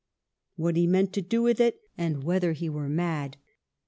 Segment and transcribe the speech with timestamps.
[0.55, 3.37] What he meant to do with it, and whether he were mad